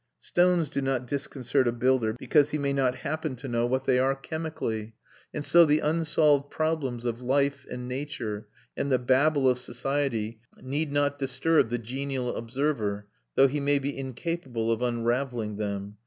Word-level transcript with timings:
Stones 0.19 0.67
do 0.71 0.81
not 0.81 1.05
disconcert 1.05 1.67
a 1.67 1.71
builder 1.71 2.13
because 2.17 2.49
he 2.49 2.57
may 2.57 2.73
not 2.73 2.95
happen 2.95 3.35
to 3.35 3.47
know 3.47 3.67
what 3.67 3.83
they 3.85 3.99
are 3.99 4.15
chemically; 4.15 4.95
and 5.31 5.45
so 5.45 5.63
the 5.63 5.79
unsolved 5.79 6.49
problems 6.49 7.05
of 7.05 7.21
life 7.21 7.67
and 7.69 7.87
nature, 7.87 8.47
and 8.75 8.91
the 8.91 8.97
Babel 8.97 9.47
of 9.47 9.59
society, 9.59 10.39
need 10.59 10.91
not 10.91 11.19
disturb 11.19 11.69
the 11.69 11.77
genial 11.77 12.35
observer, 12.35 13.05
though 13.35 13.47
he 13.47 13.59
may 13.59 13.77
be 13.77 13.95
incapable 13.95 14.71
of 14.71 14.81
unravelling 14.81 15.57
them. 15.57 15.97